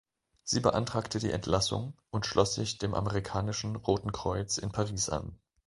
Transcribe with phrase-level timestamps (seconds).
[0.43, 5.37] Sie beantragte die Entlassung und schloss sich dem amerikanischen Roten Kreuz in Paris an.